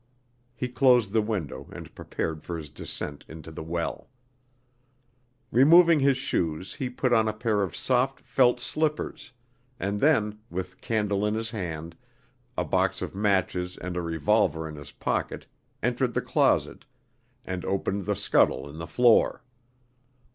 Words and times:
He 0.55 0.67
closed 0.67 1.13
the 1.13 1.21
window, 1.21 1.69
and 1.71 1.93
prepared 1.93 2.41
for 2.43 2.57
his 2.57 2.69
descent 2.71 3.23
into 3.27 3.51
the 3.51 3.61
well. 3.61 4.09
Removing 5.51 5.99
his 5.99 6.17
shoes, 6.17 6.73
he 6.73 6.89
put 6.89 7.13
on 7.13 7.27
a 7.27 7.33
pair 7.33 7.61
of 7.61 7.75
soft 7.75 8.19
felt 8.19 8.59
slippers, 8.59 9.31
and 9.79 9.99
then, 9.99 10.39
with 10.49 10.81
candle 10.81 11.23
in 11.23 11.35
his 11.35 11.51
hand, 11.51 11.95
a 12.57 12.65
box 12.65 13.03
of 13.03 13.13
matches 13.13 13.77
and 13.77 13.95
a 13.95 14.01
revolver 14.01 14.67
in 14.67 14.73
his 14.73 14.91
pocket, 14.93 15.45
entered 15.83 16.15
the 16.15 16.21
closet, 16.23 16.85
and 17.45 17.63
opened 17.63 18.05
the 18.05 18.15
scuttle 18.15 18.67
in 18.67 18.79
the 18.79 18.87
floor. 18.87 19.43